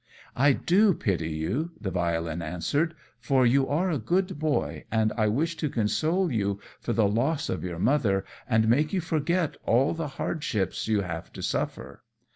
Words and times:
"I 0.35 0.53
do 0.53 0.95
pity 0.95 1.29
you," 1.29 1.73
the 1.79 1.91
violin 1.91 2.41
answered, 2.41 2.95
"for 3.19 3.45
you 3.45 3.67
are 3.67 3.91
a 3.91 3.99
good 3.99 4.39
boy, 4.39 4.85
and 4.91 5.13
I 5.15 5.27
wish 5.27 5.55
to 5.57 5.69
console 5.69 6.31
you 6.31 6.59
for 6.79 6.91
the 6.91 7.07
loss 7.07 7.49
of 7.49 7.63
your 7.63 7.77
mother, 7.77 8.25
and 8.49 8.67
make 8.67 8.93
you 8.93 8.99
forget 8.99 9.57
all 9.63 9.93
the 9.93 10.07
hardships 10.17 10.87
you 10.87 11.01
have 11.01 11.31
to 11.33 11.43
suffer. 11.43 12.01